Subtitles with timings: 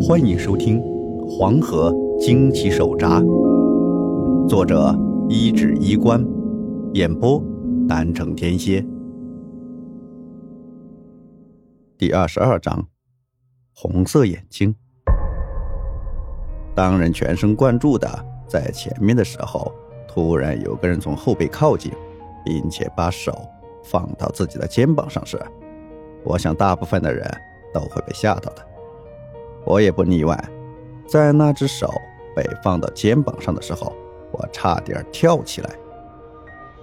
[0.00, 0.80] 欢迎收听
[1.26, 3.20] 《黄河惊奇手札》，
[4.48, 4.96] 作者
[5.28, 6.24] 一指衣冠，
[6.94, 7.42] 演播
[7.88, 8.84] 南城天蝎。
[11.98, 12.86] 第二十二章：
[13.74, 14.72] 红色眼睛。
[16.76, 18.08] 当人全神贯注的
[18.46, 19.72] 在前面的时候，
[20.06, 21.92] 突然有个人从后背靠近，
[22.44, 23.32] 并且把手
[23.82, 25.36] 放到自己的肩膀上时，
[26.24, 27.28] 我想大部分的人
[27.74, 28.64] 都会被吓到的。
[29.68, 30.34] 我也不例外，
[31.06, 31.92] 在那只手
[32.34, 33.94] 被放到肩膀上的时候，
[34.32, 35.70] 我差点跳起来。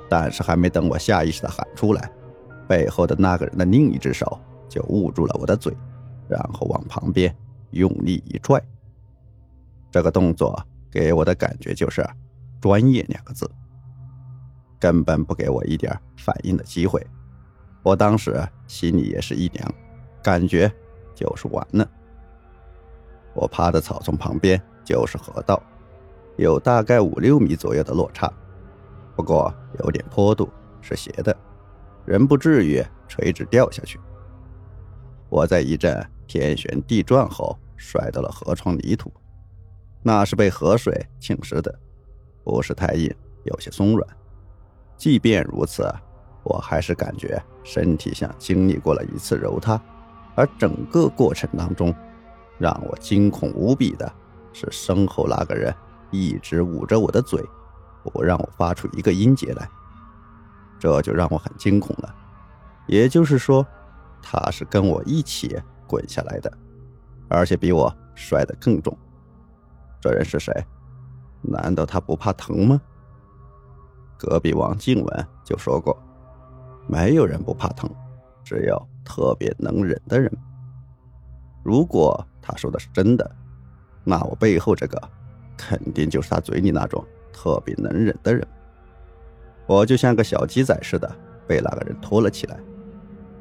[0.08, 2.12] 但是还没等我下意识的喊出来，
[2.68, 4.40] 背后的那个人的另一只手
[4.70, 5.76] 就捂住了我的嘴，
[6.30, 7.36] 然后往旁边
[7.72, 8.62] 用力一拽。
[9.90, 10.56] 这个动作
[10.92, 12.08] 给我的感觉就是
[12.62, 13.50] “专业”两个字，
[14.80, 17.04] 根本不给我一点反应的机会。
[17.82, 19.74] 我当时心里也是一凉，
[20.22, 20.72] 感觉
[21.16, 21.90] 就是完了。
[23.36, 25.62] 我趴的草丛旁边就是河道，
[26.38, 28.32] 有大概五六米左右的落差，
[29.14, 30.50] 不过有点坡度，
[30.82, 31.36] 是斜的，
[32.06, 34.00] 人不至于垂直掉下去。
[35.28, 39.12] 我在一阵天旋地转后摔到了河床泥土，
[40.02, 41.78] 那是被河水侵蚀的，
[42.44, 43.14] 不是太硬，
[43.44, 44.08] 有些松软。
[44.96, 45.94] 即便如此，
[46.44, 49.82] 我还是感觉身体像经历过了一次揉塌，
[50.36, 51.94] 而整个过程当中。
[52.58, 54.12] 让我惊恐无比的
[54.54, 55.74] 是，身后那个人
[56.12, 57.44] 一直捂着我的嘴，
[58.04, 59.70] 不让我发出一个音节来。
[60.80, 62.16] 这就让我很惊恐了。
[62.88, 63.66] 也就是说，
[64.22, 66.52] 他是跟我一起滚下来的，
[67.28, 68.96] 而且比我摔得更重。
[70.00, 70.54] 这人是谁？
[71.42, 72.80] 难道他不怕疼吗？
[74.18, 75.98] 隔壁王静文就说过，
[76.88, 77.90] 没有人不怕疼，
[78.44, 80.32] 只有特别能忍的人。
[81.64, 83.30] 如果他说的是真的，
[84.04, 85.02] 那我背后这个
[85.58, 88.48] 肯定就是他嘴里那种特别能忍的人。
[89.66, 91.12] 我就像个小鸡仔似的
[91.48, 92.60] 被那个人拖了起来，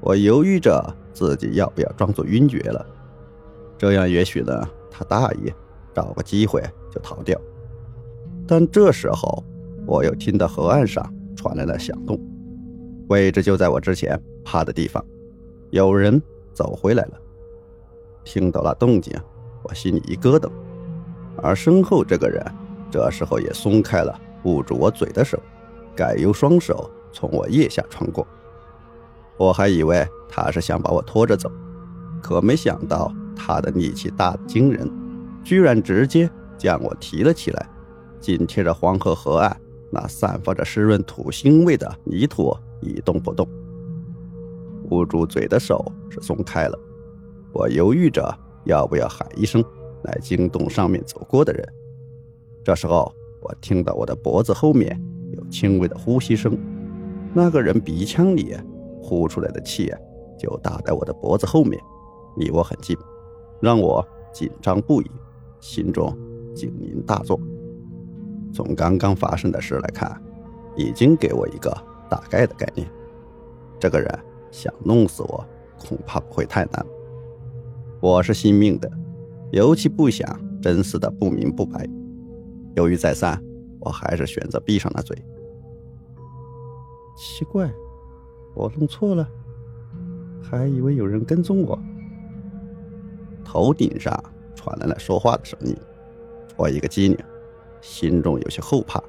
[0.01, 0.83] 我犹豫着
[1.13, 2.87] 自己要不要装作晕厥了，
[3.77, 5.53] 这样也许呢他大意，
[5.95, 7.39] 找个机会就逃掉。
[8.47, 9.45] 但这时候
[9.87, 12.19] 我又听到河岸上传来了响动，
[13.09, 15.05] 位置就在我之前趴的地方，
[15.73, 16.23] 有人
[16.55, 17.21] 走回来了。
[18.25, 19.15] 听到了动静，
[19.63, 20.51] 我心里一咯噔，
[21.37, 22.45] 而身后这个人
[22.91, 25.39] 这时候也松开了捂住我嘴的手，
[25.95, 28.27] 改由双手从我腋下穿过。
[29.37, 31.51] 我还以为他是想把我拖着走，
[32.23, 34.91] 可没想到他的力气大惊人，
[35.43, 37.67] 居然直接将我提了起来，
[38.21, 39.57] 紧贴着黄河河岸
[39.91, 43.47] 那散发着湿润土腥味的泥土一动不动。
[44.91, 46.79] 捂住嘴的手是松开了。
[47.55, 49.65] 我犹豫着要不要喊一声
[50.03, 51.67] 来惊动上面走过的人。
[52.65, 55.01] 这时候，我听到我的脖子后面
[55.33, 56.59] 有轻微的呼吸声，
[57.33, 58.57] 那个人鼻腔里
[59.01, 59.93] 呼出来的气
[60.37, 61.81] 就打在我的脖子后面，
[62.37, 62.97] 离我很近，
[63.61, 65.11] 让我紧张不已，
[65.61, 66.13] 心中
[66.57, 67.39] 警铃大作。
[68.53, 70.21] 从刚刚发生的事来看，
[70.75, 71.71] 已经给我一个
[72.11, 72.89] 大概的概念：
[73.79, 74.19] 这个人
[74.51, 75.47] 想弄死我，
[75.79, 76.85] 恐怕不会太难。
[78.05, 78.91] 我是信命的，
[79.51, 81.89] 尤其不想真死的不明不白。
[82.77, 83.43] 犹豫再三，
[83.81, 85.17] 我还是选择闭上了嘴。
[87.17, 87.73] 奇怪，
[88.55, 89.27] 我弄错了，
[90.43, 91.79] 还以为有人跟踪我。
[93.43, 94.15] 头顶上
[94.55, 95.75] 传来了说话的声音，
[96.59, 97.17] 我一个机灵，
[97.81, 99.03] 心中有些后怕。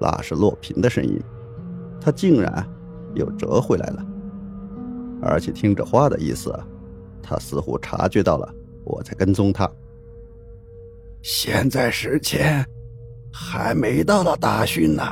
[0.00, 1.16] 那是洛平的声音，
[2.00, 2.68] 他竟然
[3.14, 4.04] 又折回来了，
[5.22, 6.52] 而且听着话的意思。
[7.22, 8.54] 他似乎察觉到了
[8.84, 9.70] 我在跟踪他。
[11.22, 12.64] 现在时间
[13.32, 15.02] 还没到了大汛呢，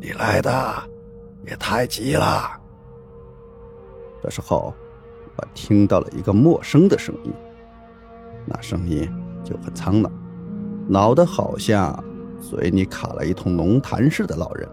[0.00, 0.50] 你来的
[1.46, 2.50] 也太急了。
[4.22, 4.74] 这时候，
[5.36, 7.32] 我听到了一个陌生的声音，
[8.44, 9.08] 那声音
[9.44, 10.10] 就很苍老，
[10.88, 12.02] 老的好像
[12.40, 14.68] 嘴里卡了一通龙痰似的老人，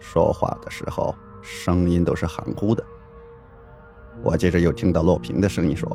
[0.00, 2.84] 说话的时候声音都是含糊的。
[4.22, 5.90] 我接着又听到洛平的声音说：“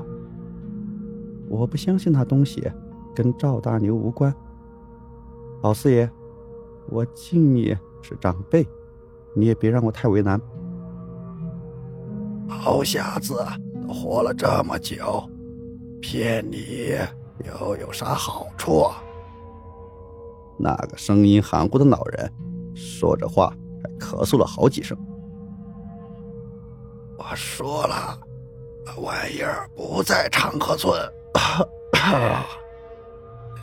[1.47, 2.69] 我不相信那东西
[3.13, 4.33] 跟赵大牛无关。
[5.61, 6.09] 老四爷，
[6.89, 8.67] 我敬你是长辈，
[9.35, 10.39] 你也别让我太为难。”
[12.47, 13.35] 好瞎子
[13.87, 15.29] 都活了这么久，
[16.01, 16.95] 骗你
[17.43, 18.85] 又有啥好处？
[20.57, 22.31] 那个声音含糊的老人
[22.73, 24.97] 说着话，还咳嗽了好几声。
[27.17, 28.19] 我说了，
[28.85, 30.93] 那玩意儿不在长河村。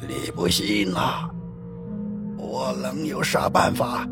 [0.00, 1.30] 你不信呐？
[2.36, 4.08] 我能有啥办法？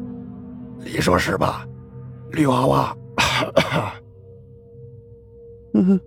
[0.79, 1.67] 你说是吧，
[2.31, 2.97] 绿娃娃？
[5.75, 6.01] 嗯哼，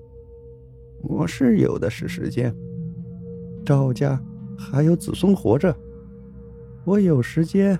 [1.01, 2.55] 我是有的是时间。
[3.65, 4.19] 赵家
[4.57, 5.75] 还有子孙活着，
[6.85, 7.77] 我有时间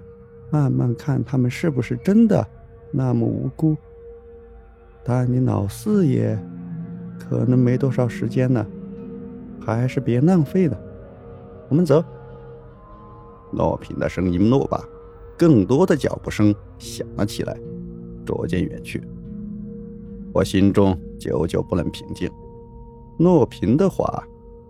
[0.50, 2.46] 慢慢看他们是不是真的
[2.92, 3.78] 那么无辜。
[5.04, 6.38] 但你老四爷
[7.20, 8.66] 可能没多少时间呢，
[9.60, 10.80] 还是别浪费了。
[11.70, 12.04] 我们走。
[13.52, 14.84] 诺平的声音落罢，
[15.38, 17.56] 更多的脚步声响了起来，
[18.26, 19.04] 逐渐远去。
[20.34, 22.32] 我心中久久不能平静。
[23.20, 24.24] 诺平的话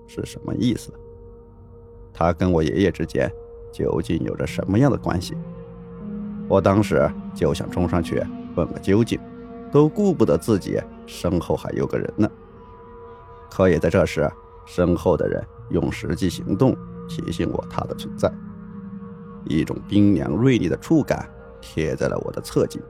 [0.06, 0.92] 是什么意思？
[2.12, 3.32] 他跟我爷爷之间
[3.72, 5.34] 究竟有着什么样的关系？
[6.50, 8.22] 我当时就想冲上去
[8.56, 9.18] 问个究竟，
[9.74, 12.30] 都顾不得自己身后还有个人呢。
[13.50, 14.32] 可也在这时，
[14.66, 16.74] 身后的人用实际行动
[17.10, 18.32] 提醒我他的存在。
[19.46, 21.28] 一种冰凉锐利的触感
[21.60, 22.82] 贴在了我的侧颈，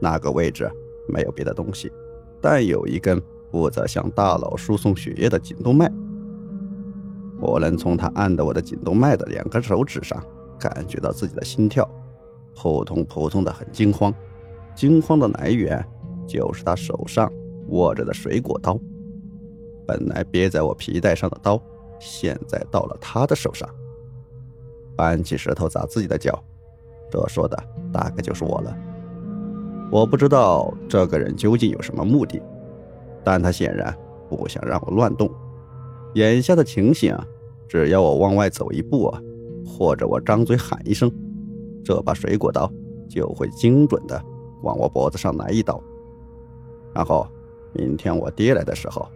[0.00, 0.70] 那个位置。
[1.08, 1.90] 没有别的东西，
[2.40, 3.20] 但有一根
[3.50, 5.90] 负责向大脑输送血液的颈动脉。
[7.40, 10.22] 我能从他按的我的颈动脉的两根手指上
[10.60, 11.86] 感觉到自己的心跳，
[12.54, 14.14] 扑通扑通的很惊慌。
[14.74, 15.84] 惊慌的来源
[16.26, 17.30] 就是他手上
[17.68, 18.78] 握着的水果刀。
[19.86, 21.60] 本来别在我皮带上的刀，
[21.98, 23.68] 现在到了他的手上。
[24.94, 26.38] 搬起石头砸自己的脚，
[27.10, 27.56] 这说的
[27.92, 28.76] 大概就是我了。
[29.90, 32.40] 我不知道这个人究竟有什么目的，
[33.24, 33.94] 但他显然
[34.28, 35.30] 不想让我乱动。
[36.14, 37.26] 眼下的情形啊，
[37.66, 39.20] 只要我往外走一步啊，
[39.66, 41.10] 或者我张嘴喊一声，
[41.82, 42.70] 这把水果刀
[43.08, 44.22] 就会精准的
[44.62, 45.82] 往我脖子上来一刀。
[46.94, 47.26] 然后
[47.72, 49.08] 明天我爹来的时候，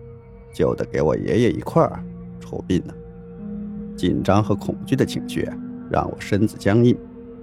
[0.52, 2.02] 就得给我爷爷一块儿
[2.40, 2.94] 出殡了。
[3.96, 5.48] 紧张和恐惧的情绪
[5.90, 6.98] 让我身子僵硬，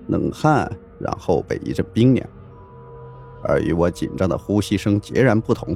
[0.07, 2.27] 冷汗让后背一阵冰凉。
[3.44, 5.75] 而与我紧张的呼吸声截然不同，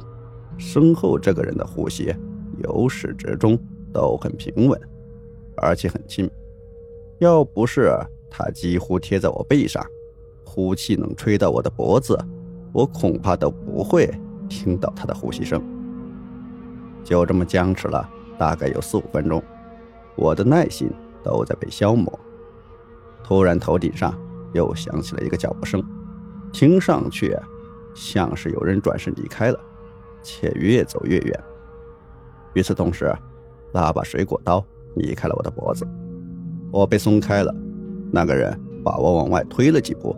[0.57, 2.15] 身后这个人的呼吸
[2.63, 3.59] 由始至终
[3.91, 4.79] 都很平稳，
[5.57, 6.29] 而且很轻。
[7.19, 7.91] 要不是
[8.29, 9.85] 他几乎贴在我背上，
[10.57, 12.17] 呼气能吹到我的脖子，
[12.73, 14.09] 我恐怕都不会
[14.49, 15.61] 听到他的呼吸声。
[17.03, 18.09] 就这么僵持了
[18.39, 19.39] 大概有四五分钟，
[20.15, 20.89] 我的耐心
[21.23, 22.11] 都在被消磨。
[23.23, 24.19] 突然，头顶上
[24.55, 25.79] 又响起了一个脚步声，
[26.51, 27.37] 听上去。
[27.93, 29.59] 像是有人转身离开了，
[30.23, 31.43] 且越走越远。
[32.55, 33.15] 与此同时，
[33.71, 34.65] 那把水果刀
[34.95, 35.87] 离开了我的脖子，
[36.71, 37.53] 我被松开了。
[38.11, 40.15] 那个人把我往外推了几步，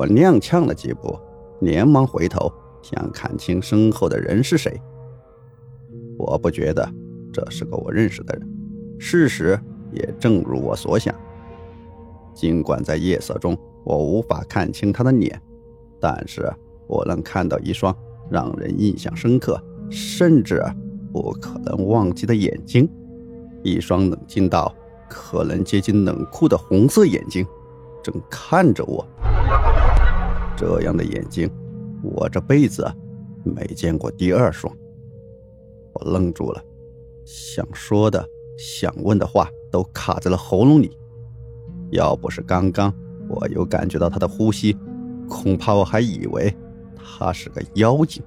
[0.00, 1.14] 我踉跄了几步，
[1.60, 2.50] 连忙回头
[2.80, 4.80] 想看清身后的人是谁。
[6.16, 6.90] 我不觉得
[7.30, 8.48] 这是个我认识的人，
[8.98, 9.60] 事实
[9.92, 11.14] 也正如我所想。
[12.32, 13.54] 尽管在夜色中
[13.84, 15.38] 我无法看清他的脸，
[16.00, 16.50] 但是。
[16.88, 17.96] 我能看到一双
[18.28, 19.56] 让人印象深刻，
[19.90, 20.60] 甚至
[21.12, 22.90] 不可能忘记的眼睛，
[23.62, 24.74] 一双冷静到
[25.08, 27.46] 可能接近冷酷的红色眼睛，
[28.02, 29.06] 正看着我。
[30.60, 31.50] 这样的眼睛，
[32.02, 32.86] 我这辈子
[33.42, 34.70] 没见过第二双。
[35.94, 36.62] 我愣住了，
[37.24, 38.22] 想说的、
[38.58, 40.94] 想问的话都卡在了喉咙里。
[41.92, 42.92] 要不是刚刚
[43.26, 44.76] 我有感觉到他的呼吸，
[45.30, 46.54] 恐怕我还以为……
[47.02, 48.22] 他是个妖精。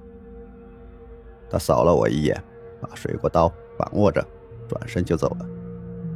[1.48, 2.42] 他扫了我一眼，
[2.80, 3.48] 把水果刀
[3.78, 4.20] 反握着，
[4.66, 5.46] 转身就走了，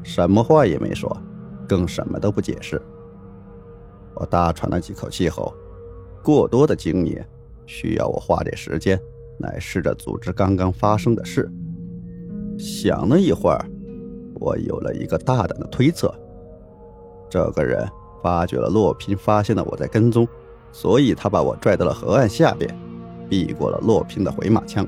[0.03, 1.17] 什么话也没说，
[1.69, 2.83] 更什么都不解释。
[4.15, 5.55] 我大喘了几口气后，
[6.29, 7.19] 过多的精力
[7.65, 9.01] 需要我花点时间
[9.39, 11.51] 来试着组织刚刚发生的事。
[12.59, 13.65] 想了一会儿，
[14.35, 16.15] 我有了一个大胆的推测：
[17.31, 17.83] 这个人
[18.23, 20.29] 发觉了洛平发现了我在跟踪。
[20.71, 22.79] 所以他把我拽到了河岸下边，
[23.27, 24.87] 避过了洛平的回马枪。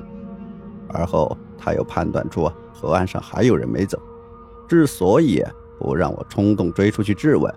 [0.89, 3.99] 而后他又判断出河岸上还有人没走，
[4.67, 5.43] 之所以
[5.79, 7.51] 不让我冲动追出去质问，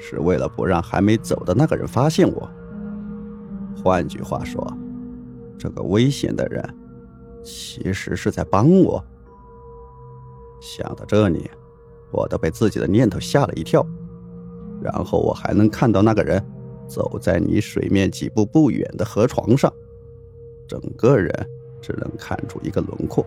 [0.00, 2.50] 是为了不让还没走的那个人发现我。
[3.82, 4.66] 换句话说，
[5.58, 6.62] 这个危险的人
[7.42, 9.02] 其实是在帮我。
[10.60, 11.50] 想到这里，
[12.10, 13.86] 我都被自己的念头吓了一跳。
[14.82, 16.44] 然后我还能看到那个人。
[16.88, 19.70] 走在离水面几步不远的河床上，
[20.66, 21.30] 整个人
[21.82, 23.22] 只能看出一个轮廓。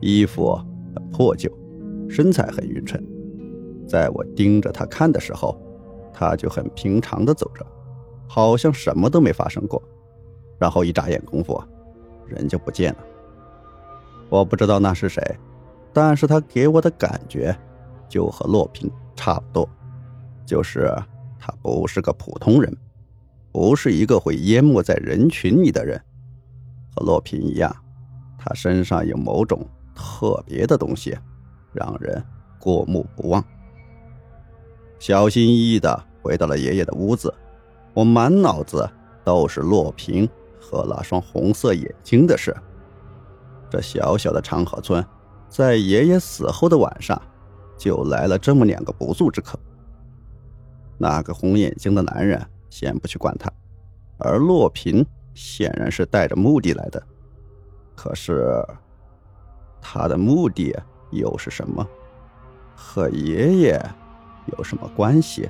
[0.00, 0.56] 衣服
[0.94, 1.50] 很破旧，
[2.08, 3.04] 身材很匀称。
[3.84, 5.60] 在我盯着他看的时候，
[6.12, 7.66] 他就很平常的走着，
[8.26, 9.82] 好像什么都没发生过。
[10.58, 11.62] 然后一眨眼功夫，
[12.26, 12.98] 人就不见了。
[14.28, 15.22] 我不知道那是谁，
[15.92, 17.56] 但是他给我的感觉
[18.08, 19.68] 就和洛平差不多，
[20.44, 20.90] 就是
[21.38, 22.76] 他不是个普通人，
[23.52, 26.00] 不是一个会淹没在人群里的人。
[26.94, 27.74] 和洛平一样，
[28.38, 29.64] 他身上有某种
[29.94, 31.16] 特别的东西，
[31.72, 32.24] 让人
[32.58, 33.44] 过目不忘。
[34.98, 37.32] 小心翼翼的回到了爷爷的屋子，
[37.96, 38.86] 我满脑子
[39.24, 40.28] 都是洛平
[40.60, 42.54] 和那双红色眼睛的事。
[43.70, 45.02] 这小小的长河村，
[45.48, 47.18] 在爷爷死后的晚上，
[47.78, 49.58] 就来了这么两个不速之客。
[50.98, 52.38] 那个红眼睛的男人
[52.68, 53.50] 先不去管他，
[54.18, 57.02] 而洛平显然是带着目的来的。
[57.94, 58.62] 可是，
[59.80, 60.76] 他的目的
[61.12, 61.86] 又是什么？
[62.74, 63.82] 和爷爷？
[64.56, 65.48] 有什么关系？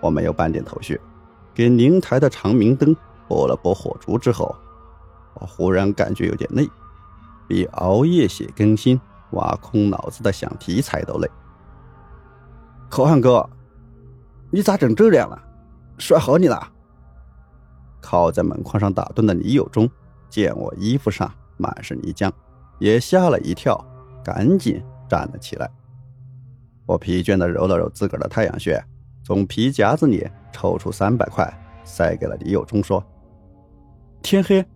[0.00, 1.00] 我没有半点头绪。
[1.54, 2.96] 给灵台的长明灯
[3.28, 4.54] 拨了拨火烛之后，
[5.34, 6.68] 我忽然感觉有点累，
[7.46, 8.98] 比熬夜写更新、
[9.32, 11.28] 挖空脑子的想题材都累。
[12.88, 13.48] 可汗哥，
[14.50, 15.40] 你咋整这样了？
[15.98, 16.72] 摔好你了？
[18.00, 19.88] 靠在门框上打盹的李有忠
[20.30, 22.32] 见我衣服上满是泥浆，
[22.78, 23.78] 也吓了一跳，
[24.24, 25.70] 赶紧站了起来。
[26.86, 28.82] 我疲倦地揉了揉自个儿的太阳穴，
[29.30, 31.48] 从皮夹子里抽出三百块，
[31.84, 33.00] 塞给了李有忠，说
[34.20, 34.66] ：“天黑，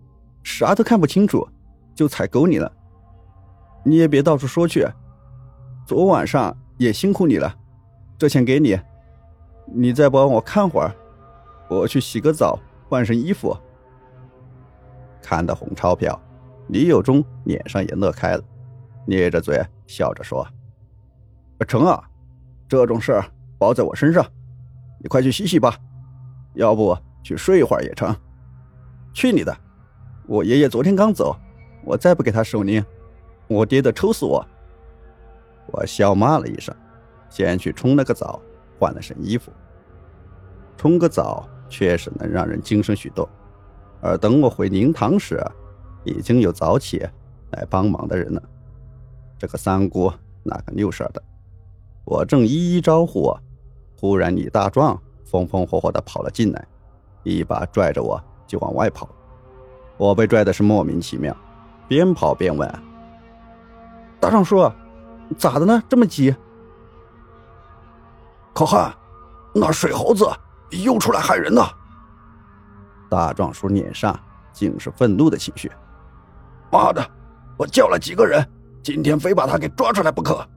[0.43, 1.45] 啥都看不清楚，
[1.93, 2.71] 就踩狗你了。
[3.83, 4.87] 你也别到处说去。
[5.85, 7.53] 昨晚上也辛苦你了，
[8.17, 8.79] 这钱给你，
[9.65, 10.95] 你再帮我看会儿，
[11.67, 12.57] 我去洗个澡，
[12.87, 13.53] 换身衣服。”
[15.21, 16.17] 看到红钞票，
[16.69, 18.43] 李有忠脸上也乐开了，
[19.07, 20.47] 咧着嘴笑着说。
[21.67, 22.01] 成啊，
[22.69, 23.21] 这种事
[23.57, 24.25] 包在我身上，
[25.05, 25.77] 你快去洗洗吧，
[26.55, 28.13] 要不去睡一会儿也成。
[29.13, 29.55] 去你的！
[30.25, 31.37] 我爷爷昨天刚走，
[31.83, 32.83] 我再不给他守灵，
[33.47, 34.43] 我爹得抽死我。
[35.67, 36.75] 我笑骂了一声，
[37.29, 38.41] 先去冲了个澡，
[38.79, 39.51] 换了身衣服。
[40.75, 43.29] 冲个澡确实能让人精神许多，
[44.01, 45.39] 而等我回灵堂时，
[46.03, 47.07] 已经有早起
[47.51, 48.41] 来帮忙的人了。
[49.37, 51.21] 这个三姑那个六婶的。
[52.05, 53.31] 我正一一招呼，
[54.05, 56.67] 忽然李大壮风风火火地跑了进来，
[57.23, 59.09] 一把拽着我就往外跑。
[59.97, 61.35] 我被拽的是莫名其妙，
[61.87, 62.71] 边跑边问
[64.21, 64.71] ：“大壮叔，
[65.39, 65.81] 咋的呢？
[65.89, 66.35] 这么急？”
[68.53, 68.93] 可汗，
[69.55, 70.29] 那水猴子
[70.69, 71.67] 又出来害人了。
[73.09, 74.17] 大壮叔脸上
[74.53, 75.71] 尽是愤怒的情绪。
[76.71, 77.03] 妈的，
[77.57, 78.47] 我叫了几个人，
[78.83, 80.47] 今天非把他给抓出来不可。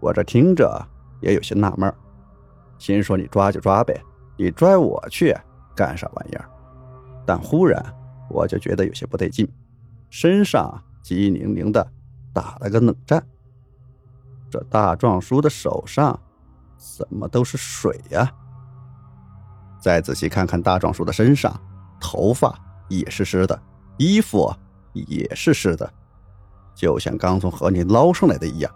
[0.00, 0.84] 我这听着
[1.20, 1.94] 也有些纳闷
[2.84, 3.98] 心说你抓就抓呗，
[4.36, 5.34] 你拽我去
[5.74, 6.44] 干啥玩意儿？
[7.24, 7.82] 但忽然
[8.28, 9.50] 我就觉得有些不对劲，
[10.10, 11.86] 身上激灵灵的
[12.30, 13.26] 打了个冷战。
[14.50, 16.20] 这大壮叔的手上
[16.76, 18.30] 怎么都是水呀？
[19.80, 21.58] 再仔细看看大壮叔的身上，
[21.98, 22.54] 头发
[22.90, 23.58] 也是湿的，
[23.96, 24.54] 衣服
[24.92, 25.90] 也是湿的，
[26.74, 28.70] 就像刚从河里捞上来的一样。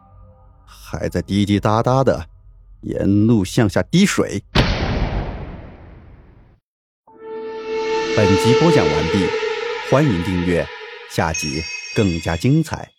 [0.65, 2.27] 还在滴滴答答的
[2.83, 4.43] 沿路向下滴水。
[8.17, 9.27] 本集播讲完毕，
[9.91, 10.67] 欢迎订阅，
[11.11, 11.63] 下集
[11.95, 12.98] 更加精彩。